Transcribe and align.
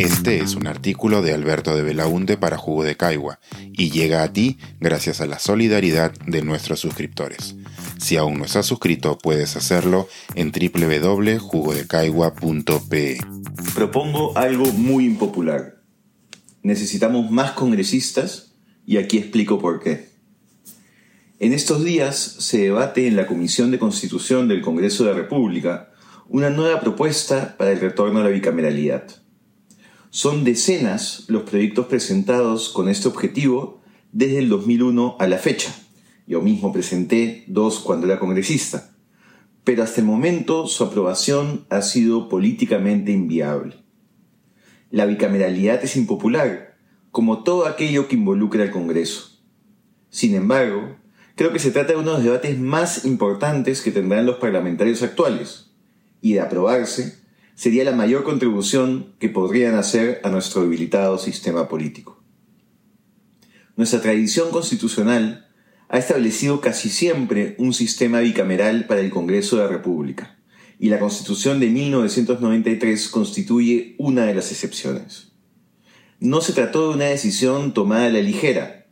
Este 0.00 0.38
es 0.38 0.54
un 0.54 0.66
artículo 0.66 1.20
de 1.20 1.34
Alberto 1.34 1.76
de 1.76 1.82
Belaunte 1.82 2.38
para 2.38 2.56
Jugo 2.56 2.84
de 2.84 2.96
Caigua 2.96 3.38
y 3.70 3.90
llega 3.90 4.22
a 4.22 4.32
ti 4.32 4.56
gracias 4.80 5.20
a 5.20 5.26
la 5.26 5.38
solidaridad 5.38 6.14
de 6.26 6.40
nuestros 6.40 6.80
suscriptores. 6.80 7.54
Si 7.98 8.16
aún 8.16 8.38
no 8.38 8.46
estás 8.46 8.64
suscrito, 8.64 9.18
puedes 9.18 9.56
hacerlo 9.56 10.08
en 10.36 10.52
www.jugodecaigua.pe. 10.52 13.18
Propongo 13.74 14.38
algo 14.38 14.72
muy 14.72 15.04
impopular. 15.04 15.82
Necesitamos 16.62 17.30
más 17.30 17.52
congresistas 17.52 18.54
y 18.86 18.96
aquí 18.96 19.18
explico 19.18 19.58
por 19.58 19.82
qué. 19.82 20.08
En 21.40 21.52
estos 21.52 21.84
días 21.84 22.16
se 22.16 22.56
debate 22.56 23.06
en 23.06 23.16
la 23.16 23.26
Comisión 23.26 23.70
de 23.70 23.78
Constitución 23.78 24.48
del 24.48 24.62
Congreso 24.62 25.04
de 25.04 25.10
la 25.10 25.16
República 25.18 25.90
una 26.26 26.48
nueva 26.48 26.80
propuesta 26.80 27.54
para 27.58 27.72
el 27.72 27.80
retorno 27.80 28.20
a 28.20 28.24
la 28.24 28.30
bicameralidad. 28.30 29.04
Son 30.12 30.42
decenas 30.42 31.26
los 31.28 31.44
proyectos 31.44 31.86
presentados 31.86 32.70
con 32.70 32.88
este 32.88 33.06
objetivo 33.06 33.80
desde 34.10 34.38
el 34.38 34.48
2001 34.48 35.14
a 35.20 35.28
la 35.28 35.38
fecha. 35.38 35.72
Yo 36.26 36.42
mismo 36.42 36.72
presenté 36.72 37.44
dos 37.46 37.78
cuando 37.78 38.08
era 38.08 38.18
congresista, 38.18 38.90
pero 39.62 39.84
hasta 39.84 40.00
el 40.00 40.08
momento 40.08 40.66
su 40.66 40.82
aprobación 40.82 41.64
ha 41.70 41.82
sido 41.82 42.28
políticamente 42.28 43.12
inviable. 43.12 43.76
La 44.90 45.06
bicameralidad 45.06 45.84
es 45.84 45.96
impopular, 45.96 46.76
como 47.12 47.44
todo 47.44 47.66
aquello 47.66 48.08
que 48.08 48.16
involucra 48.16 48.64
al 48.64 48.72
Congreso. 48.72 49.38
Sin 50.08 50.34
embargo, 50.34 50.96
creo 51.36 51.52
que 51.52 51.60
se 51.60 51.70
trata 51.70 51.92
de 51.92 52.00
uno 52.00 52.10
de 52.10 52.16
los 52.16 52.24
debates 52.24 52.58
más 52.58 53.04
importantes 53.04 53.80
que 53.80 53.92
tendrán 53.92 54.26
los 54.26 54.38
parlamentarios 54.38 55.04
actuales, 55.04 55.70
y 56.20 56.32
de 56.32 56.40
aprobarse, 56.40 57.19
sería 57.60 57.84
la 57.84 57.92
mayor 57.92 58.24
contribución 58.24 59.12
que 59.18 59.28
podrían 59.28 59.74
hacer 59.74 60.22
a 60.24 60.30
nuestro 60.30 60.62
debilitado 60.62 61.18
sistema 61.18 61.68
político. 61.68 62.18
Nuestra 63.76 64.00
tradición 64.00 64.50
constitucional 64.50 65.46
ha 65.90 65.98
establecido 65.98 66.62
casi 66.62 66.88
siempre 66.88 67.56
un 67.58 67.74
sistema 67.74 68.20
bicameral 68.20 68.86
para 68.86 69.02
el 69.02 69.10
Congreso 69.10 69.56
de 69.56 69.64
la 69.64 69.68
República, 69.68 70.38
y 70.78 70.88
la 70.88 70.98
Constitución 70.98 71.60
de 71.60 71.68
1993 71.68 73.08
constituye 73.10 73.94
una 73.98 74.24
de 74.24 74.36
las 74.36 74.50
excepciones. 74.52 75.32
No 76.18 76.40
se 76.40 76.54
trató 76.54 76.88
de 76.88 76.94
una 76.94 77.04
decisión 77.10 77.74
tomada 77.74 78.06
a 78.06 78.10
la 78.10 78.22
ligera, 78.22 78.86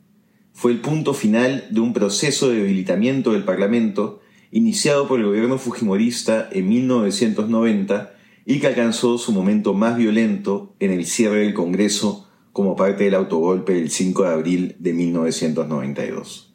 fue 0.52 0.72
el 0.72 0.82
punto 0.82 1.14
final 1.14 1.68
de 1.70 1.80
un 1.80 1.94
proceso 1.94 2.50
de 2.50 2.56
debilitamiento 2.56 3.32
del 3.32 3.44
Parlamento 3.44 4.20
iniciado 4.50 5.08
por 5.08 5.20
el 5.20 5.24
gobierno 5.24 5.56
fujimorista 5.56 6.50
en 6.52 6.68
1990 6.68 8.17
y 8.50 8.60
que 8.60 8.66
alcanzó 8.66 9.18
su 9.18 9.30
momento 9.32 9.74
más 9.74 9.98
violento 9.98 10.74
en 10.80 10.90
el 10.90 11.04
cierre 11.04 11.40
del 11.40 11.52
Congreso 11.52 12.30
como 12.54 12.76
parte 12.76 13.04
del 13.04 13.14
autogolpe 13.14 13.74
del 13.74 13.90
5 13.90 14.22
de 14.22 14.28
abril 14.30 14.76
de 14.78 14.94
1992. 14.94 16.54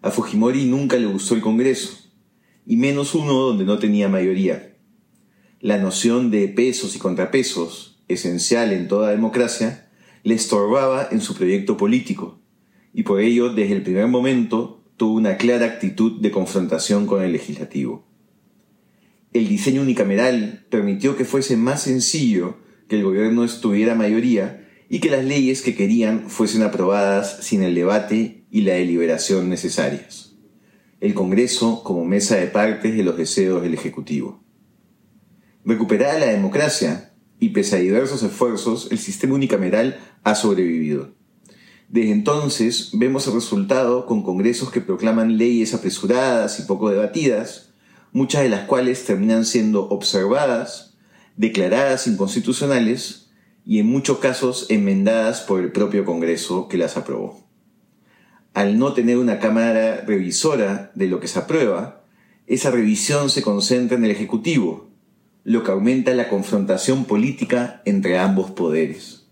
A 0.00 0.10
Fujimori 0.10 0.64
nunca 0.64 0.96
le 0.96 1.04
gustó 1.04 1.34
el 1.34 1.42
Congreso, 1.42 2.10
y 2.64 2.78
menos 2.78 3.14
uno 3.14 3.34
donde 3.34 3.66
no 3.66 3.78
tenía 3.78 4.08
mayoría. 4.08 4.78
La 5.60 5.76
noción 5.76 6.30
de 6.30 6.48
pesos 6.48 6.96
y 6.96 6.98
contrapesos, 6.98 8.02
esencial 8.08 8.72
en 8.72 8.88
toda 8.88 9.10
democracia, 9.10 9.90
le 10.24 10.34
estorbaba 10.34 11.06
en 11.10 11.20
su 11.20 11.34
proyecto 11.34 11.76
político, 11.76 12.40
y 12.94 13.02
por 13.02 13.20
ello 13.20 13.52
desde 13.52 13.76
el 13.76 13.82
primer 13.82 14.06
momento 14.06 14.82
tuvo 14.96 15.16
una 15.16 15.36
clara 15.36 15.66
actitud 15.66 16.18
de 16.22 16.30
confrontación 16.30 17.04
con 17.04 17.22
el 17.22 17.32
legislativo. 17.32 18.09
El 19.32 19.48
diseño 19.48 19.82
unicameral 19.82 20.66
permitió 20.70 21.16
que 21.16 21.24
fuese 21.24 21.56
más 21.56 21.82
sencillo 21.82 22.56
que 22.88 22.96
el 22.96 23.04
gobierno 23.04 23.44
estuviera 23.44 23.94
mayoría 23.94 24.68
y 24.88 24.98
que 24.98 25.08
las 25.08 25.24
leyes 25.24 25.62
que 25.62 25.76
querían 25.76 26.28
fuesen 26.28 26.62
aprobadas 26.62 27.38
sin 27.44 27.62
el 27.62 27.76
debate 27.76 28.44
y 28.50 28.62
la 28.62 28.74
deliberación 28.74 29.48
necesarias. 29.48 30.36
El 31.00 31.14
Congreso 31.14 31.84
como 31.84 32.04
mesa 32.04 32.36
de 32.36 32.48
partes 32.48 32.96
de 32.96 33.04
los 33.04 33.16
deseos 33.16 33.62
del 33.62 33.74
Ejecutivo. 33.74 34.42
Recuperada 35.64 36.18
la 36.18 36.26
democracia, 36.26 37.12
y 37.38 37.50
pese 37.50 37.76
a 37.76 37.78
diversos 37.78 38.24
esfuerzos, 38.24 38.88
el 38.90 38.98
sistema 38.98 39.34
unicameral 39.34 40.00
ha 40.24 40.34
sobrevivido. 40.34 41.14
Desde 41.88 42.10
entonces 42.10 42.90
vemos 42.92 43.26
el 43.28 43.34
resultado 43.34 44.06
con 44.06 44.22
congresos 44.22 44.70
que 44.70 44.80
proclaman 44.80 45.38
leyes 45.38 45.72
apresuradas 45.72 46.58
y 46.58 46.62
poco 46.64 46.90
debatidas, 46.90 47.69
muchas 48.12 48.42
de 48.42 48.48
las 48.48 48.66
cuales 48.66 49.04
terminan 49.04 49.44
siendo 49.44 49.88
observadas, 49.88 50.96
declaradas 51.36 52.06
inconstitucionales 52.06 53.30
y 53.64 53.78
en 53.78 53.86
muchos 53.86 54.18
casos 54.18 54.66
enmendadas 54.68 55.40
por 55.40 55.60
el 55.60 55.72
propio 55.72 56.04
Congreso 56.04 56.68
que 56.68 56.78
las 56.78 56.96
aprobó. 56.96 57.46
Al 58.52 58.78
no 58.78 58.94
tener 58.94 59.18
una 59.18 59.38
cámara 59.38 60.02
revisora 60.06 60.90
de 60.94 61.06
lo 61.06 61.20
que 61.20 61.28
se 61.28 61.38
aprueba, 61.38 62.04
esa 62.46 62.70
revisión 62.70 63.30
se 63.30 63.42
concentra 63.42 63.96
en 63.96 64.04
el 64.04 64.10
Ejecutivo, 64.10 64.90
lo 65.44 65.62
que 65.62 65.70
aumenta 65.70 66.12
la 66.14 66.28
confrontación 66.28 67.04
política 67.04 67.80
entre 67.84 68.18
ambos 68.18 68.50
poderes. 68.50 69.28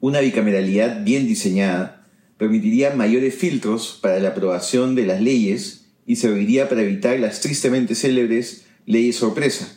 Una 0.00 0.20
bicameralidad 0.20 1.04
bien 1.04 1.26
diseñada 1.26 2.06
permitiría 2.36 2.94
mayores 2.94 3.34
filtros 3.34 3.98
para 4.00 4.20
la 4.20 4.28
aprobación 4.28 4.94
de 4.94 5.06
las 5.06 5.20
leyes 5.20 5.77
y 6.08 6.16
serviría 6.16 6.70
para 6.70 6.80
evitar 6.80 7.20
las 7.20 7.42
tristemente 7.42 7.94
célebres 7.94 8.64
leyes 8.86 9.16
sorpresa, 9.16 9.76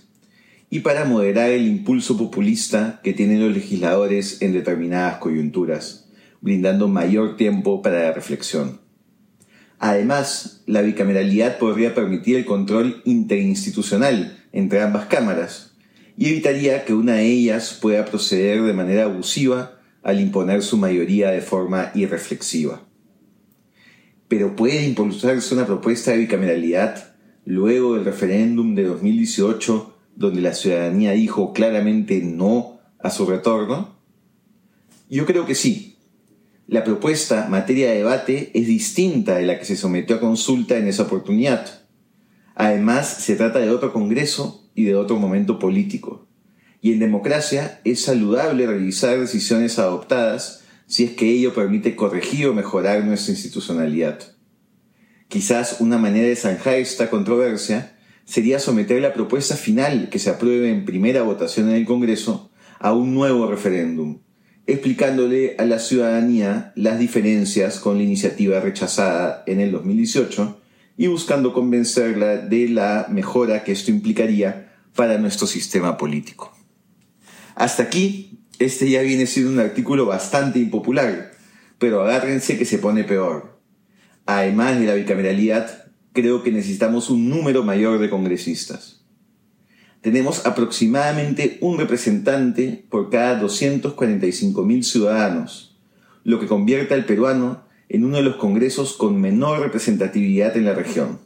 y 0.69 0.79
para 0.79 1.03
moderar 1.03 1.49
el 1.49 1.67
impulso 1.67 2.17
populista 2.17 3.01
que 3.03 3.11
tienen 3.11 3.41
los 3.41 3.53
legisladores 3.53 4.41
en 4.41 4.53
determinadas 4.53 5.17
coyunturas, 5.17 6.07
brindando 6.39 6.87
mayor 6.87 7.35
tiempo 7.35 7.81
para 7.81 8.03
la 8.03 8.13
reflexión. 8.13 8.79
Además, 9.77 10.63
la 10.67 10.81
bicameralidad 10.81 11.57
podría 11.57 11.93
permitir 11.93 12.37
el 12.37 12.45
control 12.45 13.01
interinstitucional 13.03 14.45
entre 14.53 14.81
ambas 14.81 15.07
cámaras 15.07 15.73
y 16.17 16.29
evitaría 16.29 16.85
que 16.85 16.93
una 16.93 17.15
de 17.15 17.25
ellas 17.25 17.77
pueda 17.81 18.05
proceder 18.05 18.61
de 18.61 18.73
manera 18.73 19.03
abusiva 19.03 19.81
al 20.01 20.21
imponer 20.21 20.63
su 20.63 20.77
mayoría 20.77 21.29
de 21.31 21.41
forma 21.41 21.91
irreflexiva. 21.93 22.83
Pero 24.31 24.55
puede 24.55 24.85
impulsarse 24.85 25.53
una 25.53 25.65
propuesta 25.65 26.11
de 26.11 26.19
bicameralidad 26.19 27.15
luego 27.43 27.95
del 27.95 28.05
referéndum 28.05 28.75
de 28.75 28.85
2018 28.85 29.93
donde 30.15 30.39
la 30.39 30.53
ciudadanía 30.53 31.11
dijo 31.11 31.51
claramente 31.51 32.21
no 32.23 32.79
a 32.99 33.09
su 33.09 33.25
retorno? 33.25 33.97
Yo 35.09 35.25
creo 35.25 35.45
que 35.45 35.53
sí. 35.53 35.97
La 36.65 36.85
propuesta 36.85 37.49
materia 37.49 37.89
de 37.89 37.97
debate 37.97 38.51
es 38.53 38.67
distinta 38.67 39.35
de 39.35 39.45
la 39.45 39.59
que 39.59 39.65
se 39.65 39.75
sometió 39.75 40.15
a 40.15 40.21
consulta 40.21 40.77
en 40.77 40.87
esa 40.87 41.03
oportunidad. 41.03 41.81
Además, 42.55 43.09
se 43.09 43.35
trata 43.35 43.59
de 43.59 43.69
otro 43.69 43.91
Congreso 43.91 44.71
y 44.73 44.85
de 44.85 44.95
otro 44.95 45.17
momento 45.17 45.59
político. 45.59 46.29
Y 46.79 46.93
en 46.93 46.99
democracia 46.99 47.81
es 47.83 48.03
saludable 48.03 48.65
revisar 48.65 49.19
decisiones 49.19 49.77
adoptadas 49.77 50.60
si 50.91 51.05
es 51.05 51.11
que 51.11 51.29
ello 51.29 51.53
permite 51.53 51.95
corregir 51.95 52.47
o 52.47 52.53
mejorar 52.53 53.05
nuestra 53.05 53.31
institucionalidad. 53.31 54.19
Quizás 55.29 55.77
una 55.79 55.97
manera 55.97 56.27
de 56.27 56.35
zanjar 56.35 56.75
esta 56.75 57.09
controversia 57.09 57.95
sería 58.25 58.59
someter 58.59 59.01
la 59.01 59.13
propuesta 59.13 59.55
final 59.55 60.09
que 60.09 60.19
se 60.19 60.29
apruebe 60.29 60.69
en 60.69 60.83
primera 60.83 61.21
votación 61.21 61.69
en 61.69 61.77
el 61.77 61.85
Congreso 61.85 62.51
a 62.77 62.91
un 62.91 63.13
nuevo 63.13 63.49
referéndum, 63.49 64.19
explicándole 64.67 65.55
a 65.59 65.63
la 65.63 65.79
ciudadanía 65.79 66.73
las 66.75 66.99
diferencias 66.99 67.79
con 67.79 67.95
la 67.95 68.03
iniciativa 68.03 68.59
rechazada 68.59 69.45
en 69.47 69.61
el 69.61 69.71
2018 69.71 70.59
y 70.97 71.07
buscando 71.07 71.53
convencerla 71.53 72.35
de 72.35 72.67
la 72.67 73.07
mejora 73.09 73.63
que 73.63 73.71
esto 73.71 73.91
implicaría 73.91 74.73
para 74.93 75.17
nuestro 75.17 75.47
sistema 75.47 75.95
político. 75.95 76.53
Hasta 77.55 77.83
aquí, 77.83 78.40
este 78.65 78.89
ya 78.89 79.01
viene 79.01 79.25
siendo 79.25 79.51
un 79.51 79.59
artículo 79.59 80.05
bastante 80.05 80.59
impopular, 80.59 81.31
pero 81.79 82.01
agárrense 82.01 82.57
que 82.57 82.65
se 82.65 82.77
pone 82.77 83.03
peor. 83.03 83.59
Además 84.25 84.79
de 84.79 84.85
la 84.85 84.93
bicameralidad, 84.93 85.85
creo 86.13 86.43
que 86.43 86.51
necesitamos 86.51 87.09
un 87.09 87.29
número 87.29 87.63
mayor 87.63 87.99
de 87.99 88.09
congresistas. 88.09 89.03
Tenemos 90.01 90.45
aproximadamente 90.45 91.57
un 91.61 91.77
representante 91.77 92.85
por 92.89 93.09
cada 93.09 93.41
245.000 93.41 94.83
ciudadanos, 94.83 95.77
lo 96.23 96.39
que 96.39 96.47
convierte 96.47 96.93
al 96.93 97.05
peruano 97.05 97.63
en 97.89 98.05
uno 98.05 98.17
de 98.17 98.23
los 98.23 98.37
congresos 98.37 98.93
con 98.93 99.19
menor 99.19 99.59
representatividad 99.59 100.55
en 100.55 100.65
la 100.65 100.73
región. 100.73 101.19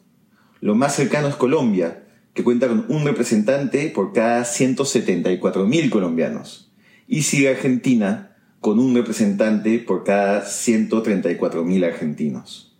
Lo 0.62 0.74
más 0.76 0.96
cercano 0.96 1.28
es 1.28 1.36
Colombia, 1.36 2.04
que 2.34 2.44
cuenta 2.44 2.68
con 2.68 2.86
un 2.90 3.06
representante 3.06 3.90
por 3.90 4.14
cada 4.14 4.44
174.000 4.44 5.90
colombianos, 5.90 6.65
y 7.08 7.24
sigue 7.24 7.50
Argentina 7.50 8.36
con 8.62 8.80
un 8.80 8.96
representante 8.96 9.80
por 9.80 10.04
cada 10.04 10.44
134.000 10.44 11.86
argentinos. 11.86 12.76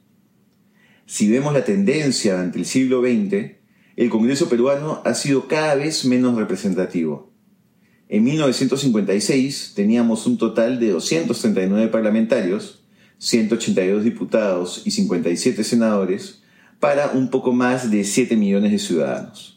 Si 1.06 1.30
vemos 1.30 1.54
la 1.54 1.64
tendencia 1.64 2.34
durante 2.34 2.58
el 2.58 2.66
siglo 2.66 3.02
XX, 3.02 3.52
el 3.96 4.10
Congreso 4.10 4.50
peruano 4.50 5.02
ha 5.06 5.14
sido 5.14 5.48
cada 5.48 5.76
vez 5.76 6.06
menos 6.06 6.36
representativo. 6.36 7.32
En 8.10 8.24
1956 8.24 9.74
teníamos 9.76 10.26
un 10.26 10.38
total 10.38 10.80
de 10.80 10.90
239 10.90 11.88
parlamentarios, 11.90 12.84
182 13.20 14.04
diputados 14.04 14.82
y 14.86 14.92
57 14.92 15.64
senadores 15.64 16.42
para 16.80 17.12
un 17.12 17.30
poco 17.30 17.54
más 17.54 17.90
de 17.90 18.04
7 18.04 18.36
millones 18.36 18.72
de 18.72 18.80
ciudadanos. 18.80 19.55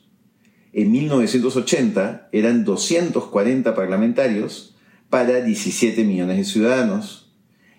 En 0.73 0.93
1980 0.93 2.29
eran 2.31 2.65
240 2.65 3.75
parlamentarios 3.75 4.75
para 5.09 5.41
17 5.41 6.05
millones 6.05 6.37
de 6.37 6.45
ciudadanos 6.45 7.33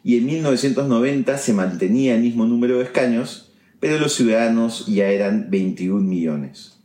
y 0.03 0.17
en 0.17 0.25
1990 0.25 1.37
se 1.37 1.53
mantenía 1.53 2.15
el 2.15 2.21
mismo 2.21 2.45
número 2.45 2.77
de 2.77 2.85
escaños, 2.85 3.51
pero 3.79 3.99
los 3.99 4.15
ciudadanos 4.15 4.87
ya 4.87 5.09
eran 5.09 5.51
21 5.51 6.01
millones. 6.01 6.79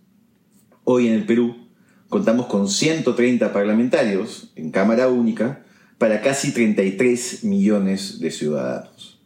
Hoy 0.85 1.09
en 1.09 1.15
el 1.15 1.25
Perú 1.25 1.69
contamos 2.11 2.47
con 2.47 2.69
130 2.69 3.53
parlamentarios 3.53 4.53
en 4.57 4.71
Cámara 4.71 5.09
Única 5.09 5.65
para 5.97 6.21
casi 6.21 6.53
33 6.53 7.45
millones 7.45 8.21
de 8.21 8.31
ciudadanos. 8.31 9.23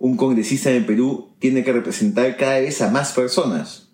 Un 0.00 0.16
congresista 0.16 0.70
en 0.70 0.76
el 0.76 0.86
Perú 0.86 1.30
tiene 1.38 1.62
que 1.62 1.72
representar 1.72 2.36
cada 2.36 2.58
vez 2.58 2.82
a 2.82 2.90
más 2.90 3.12
personas 3.12 3.87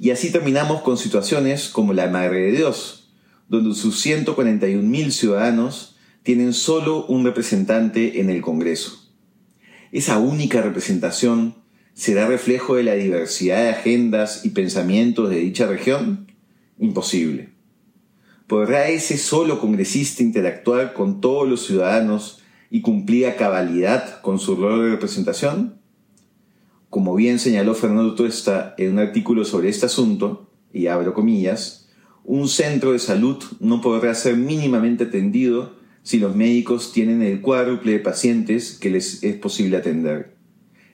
y 0.00 0.12
así 0.12 0.32
terminamos 0.32 0.80
con 0.80 0.96
situaciones 0.96 1.68
como 1.68 1.92
la 1.92 2.08
Madre 2.08 2.40
de 2.46 2.52
Dios, 2.52 3.12
donde 3.48 3.74
sus 3.74 4.00
141 4.00 4.82
mil 4.82 5.12
ciudadanos 5.12 5.96
tienen 6.22 6.54
solo 6.54 7.04
un 7.04 7.22
representante 7.22 8.20
en 8.20 8.30
el 8.30 8.40
Congreso. 8.40 9.12
Esa 9.92 10.18
única 10.18 10.62
representación 10.62 11.56
será 11.92 12.26
reflejo 12.26 12.76
de 12.76 12.84
la 12.84 12.94
diversidad 12.94 13.62
de 13.62 13.68
agendas 13.68 14.46
y 14.46 14.50
pensamientos 14.50 15.28
de 15.28 15.36
dicha 15.36 15.66
región? 15.66 16.32
Imposible. 16.78 17.50
¿Podrá 18.46 18.88
ese 18.88 19.18
solo 19.18 19.60
congresista 19.60 20.22
interactuar 20.22 20.94
con 20.94 21.20
todos 21.20 21.46
los 21.46 21.66
ciudadanos 21.66 22.40
y 22.70 22.80
cumplir 22.80 23.26
a 23.26 23.36
cabalidad 23.36 24.22
con 24.22 24.38
su 24.38 24.56
rol 24.56 24.82
de 24.82 24.90
representación? 24.92 25.79
Como 26.90 27.14
bien 27.14 27.38
señaló 27.38 27.76
Fernando 27.76 28.16
Tuesta 28.16 28.74
en 28.76 28.92
un 28.92 28.98
artículo 28.98 29.44
sobre 29.44 29.68
este 29.68 29.86
asunto, 29.86 30.50
y 30.72 30.88
abro 30.88 31.14
comillas, 31.14 31.88
un 32.24 32.48
centro 32.48 32.92
de 32.92 32.98
salud 32.98 33.42
no 33.60 33.80
podrá 33.80 34.12
ser 34.14 34.36
mínimamente 34.36 35.04
atendido 35.04 35.76
si 36.02 36.18
los 36.18 36.34
médicos 36.34 36.92
tienen 36.92 37.22
el 37.22 37.40
cuádruple 37.42 37.92
de 37.92 38.00
pacientes 38.00 38.76
que 38.76 38.90
les 38.90 39.22
es 39.22 39.36
posible 39.36 39.76
atender. 39.76 40.34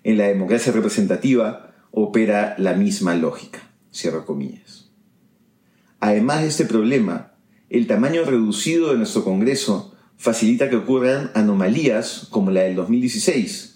En 0.04 0.18
la 0.18 0.26
democracia 0.26 0.70
representativa 0.70 1.74
opera 1.92 2.54
la 2.58 2.74
misma 2.74 3.14
lógica. 3.14 3.70
Cierro 3.90 4.26
comillas. 4.26 4.90
Además 5.98 6.42
de 6.42 6.48
este 6.48 6.66
problema, 6.66 7.32
el 7.70 7.86
tamaño 7.86 8.22
reducido 8.24 8.92
de 8.92 8.98
nuestro 8.98 9.24
Congreso 9.24 9.94
facilita 10.18 10.68
que 10.68 10.76
ocurran 10.76 11.30
anomalías 11.34 12.28
como 12.30 12.50
la 12.50 12.62
del 12.62 12.74
2016, 12.74 13.75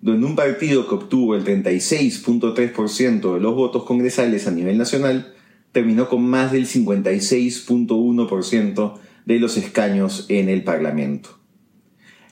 donde 0.00 0.26
un 0.26 0.36
partido 0.36 0.88
que 0.88 0.94
obtuvo 0.94 1.34
el 1.34 1.44
36.3% 1.44 3.34
de 3.34 3.40
los 3.40 3.54
votos 3.54 3.84
congresales 3.84 4.46
a 4.46 4.52
nivel 4.52 4.78
nacional 4.78 5.34
terminó 5.72 6.08
con 6.08 6.22
más 6.22 6.52
del 6.52 6.66
56.1% 6.66 8.94
de 9.26 9.38
los 9.38 9.56
escaños 9.56 10.26
en 10.28 10.48
el 10.48 10.64
Parlamento. 10.64 11.38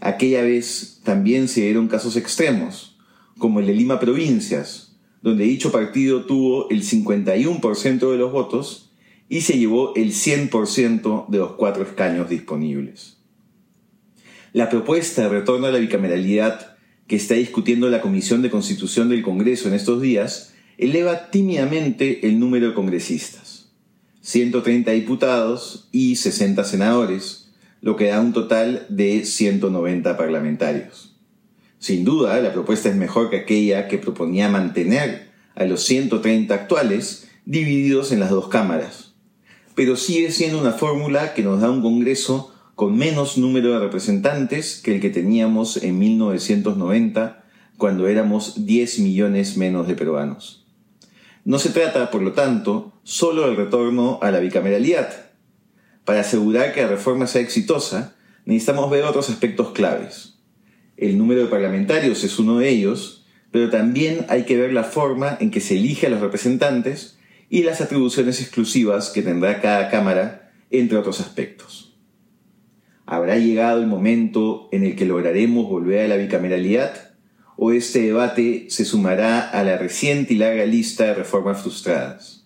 Aquella 0.00 0.42
vez 0.42 1.00
también 1.04 1.48
se 1.48 1.62
dieron 1.62 1.88
casos 1.88 2.16
extremos, 2.16 2.98
como 3.38 3.60
el 3.60 3.66
de 3.66 3.74
Lima 3.74 4.00
Provincias, 4.00 4.98
donde 5.22 5.44
dicho 5.44 5.72
partido 5.72 6.24
tuvo 6.24 6.70
el 6.70 6.82
51% 6.82 8.10
de 8.10 8.16
los 8.16 8.32
votos 8.32 8.92
y 9.28 9.40
se 9.40 9.58
llevó 9.58 9.94
el 9.96 10.12
100% 10.12 11.28
de 11.28 11.38
los 11.38 11.52
cuatro 11.52 11.82
escaños 11.82 12.28
disponibles. 12.28 13.18
La 14.52 14.70
propuesta 14.70 15.22
de 15.22 15.28
retorno 15.28 15.66
a 15.66 15.72
la 15.72 15.78
bicameralidad 15.78 16.75
que 17.06 17.16
está 17.16 17.34
discutiendo 17.34 17.88
la 17.88 18.00
Comisión 18.00 18.42
de 18.42 18.50
Constitución 18.50 19.08
del 19.08 19.22
Congreso 19.22 19.68
en 19.68 19.74
estos 19.74 20.00
días 20.00 20.52
eleva 20.78 21.30
tímidamente 21.30 22.26
el 22.26 22.38
número 22.38 22.68
de 22.68 22.74
congresistas, 22.74 23.70
130 24.20 24.90
diputados 24.90 25.88
y 25.92 26.16
60 26.16 26.64
senadores, 26.64 27.52
lo 27.80 27.96
que 27.96 28.06
da 28.06 28.20
un 28.20 28.32
total 28.32 28.86
de 28.88 29.24
190 29.24 30.16
parlamentarios. 30.16 31.16
Sin 31.78 32.04
duda, 32.04 32.40
la 32.40 32.52
propuesta 32.52 32.88
es 32.88 32.96
mejor 32.96 33.30
que 33.30 33.38
aquella 33.38 33.86
que 33.86 33.98
proponía 33.98 34.48
mantener 34.48 35.28
a 35.54 35.64
los 35.64 35.84
130 35.84 36.52
actuales 36.52 37.28
divididos 37.44 38.10
en 38.12 38.20
las 38.20 38.30
dos 38.30 38.48
cámaras, 38.48 39.14
pero 39.74 39.96
sigue 39.96 40.32
siendo 40.32 40.60
una 40.60 40.72
fórmula 40.72 41.34
que 41.34 41.42
nos 41.42 41.60
da 41.60 41.70
un 41.70 41.82
Congreso 41.82 42.52
con 42.76 42.94
menos 42.94 43.38
número 43.38 43.72
de 43.72 43.78
representantes 43.78 44.82
que 44.84 44.94
el 44.94 45.00
que 45.00 45.08
teníamos 45.08 45.78
en 45.78 45.98
1990, 45.98 47.42
cuando 47.78 48.06
éramos 48.06 48.66
10 48.66 48.98
millones 48.98 49.56
menos 49.56 49.88
de 49.88 49.94
peruanos. 49.94 50.66
No 51.46 51.58
se 51.58 51.70
trata, 51.70 52.10
por 52.10 52.20
lo 52.20 52.32
tanto, 52.32 52.92
solo 53.02 53.46
del 53.46 53.56
retorno 53.56 54.18
a 54.20 54.30
la 54.30 54.40
bicameralidad. 54.40 55.08
Para 56.04 56.20
asegurar 56.20 56.74
que 56.74 56.82
la 56.82 56.88
reforma 56.88 57.26
sea 57.26 57.40
exitosa, 57.40 58.14
necesitamos 58.44 58.90
ver 58.90 59.04
otros 59.04 59.30
aspectos 59.30 59.70
claves. 59.70 60.34
El 60.98 61.16
número 61.16 61.40
de 61.40 61.46
parlamentarios 61.48 62.24
es 62.24 62.38
uno 62.38 62.58
de 62.58 62.68
ellos, 62.68 63.24
pero 63.52 63.70
también 63.70 64.26
hay 64.28 64.44
que 64.44 64.58
ver 64.58 64.74
la 64.74 64.84
forma 64.84 65.38
en 65.40 65.50
que 65.50 65.62
se 65.62 65.78
elige 65.78 66.08
a 66.08 66.10
los 66.10 66.20
representantes 66.20 67.16
y 67.48 67.62
las 67.62 67.80
atribuciones 67.80 68.42
exclusivas 68.42 69.08
que 69.08 69.22
tendrá 69.22 69.62
cada 69.62 69.88
Cámara, 69.88 70.52
entre 70.70 70.98
otros 70.98 71.20
aspectos. 71.20 71.85
¿Habrá 73.06 73.38
llegado 73.38 73.80
el 73.80 73.86
momento 73.86 74.68
en 74.72 74.84
el 74.84 74.96
que 74.96 75.06
lograremos 75.06 75.68
volver 75.68 76.04
a 76.04 76.08
la 76.08 76.16
bicameralidad? 76.16 77.06
o 77.56 77.72
este 77.72 78.02
debate 78.02 78.66
se 78.68 78.84
sumará 78.84 79.48
a 79.48 79.64
la 79.64 79.78
reciente 79.78 80.34
y 80.34 80.36
larga 80.36 80.66
lista 80.66 81.04
de 81.04 81.14
reformas 81.14 81.62
frustradas? 81.62 82.44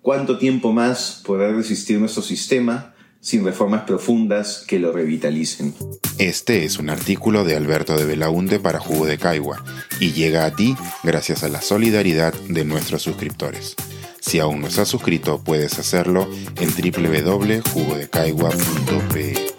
¿Cuánto 0.00 0.38
tiempo 0.38 0.72
más 0.72 1.20
podrá 1.24 1.52
resistir 1.52 1.98
nuestro 2.00 2.22
sistema 2.22 2.94
sin 3.20 3.44
reformas 3.44 3.82
profundas 3.82 4.64
que 4.66 4.78
lo 4.80 4.90
revitalicen? 4.90 5.74
Este 6.18 6.64
es 6.64 6.78
un 6.78 6.90
artículo 6.90 7.44
de 7.44 7.54
Alberto 7.54 7.96
de 7.96 8.04
Belaunde 8.04 8.58
para 8.58 8.80
Jugo 8.80 9.06
de 9.06 9.18
Caigua 9.18 9.62
y 10.00 10.10
llega 10.12 10.44
a 10.46 10.56
ti 10.56 10.74
gracias 11.04 11.44
a 11.44 11.48
la 11.48 11.62
solidaridad 11.62 12.34
de 12.48 12.64
nuestros 12.64 13.02
suscriptores. 13.02 13.76
Si 14.20 14.40
aún 14.40 14.60
no 14.60 14.66
estás 14.68 14.88
suscrito, 14.88 15.44
puedes 15.44 15.78
hacerlo 15.78 16.28
en 16.56 16.70
www.jugodecaigua.pe. 16.70 19.51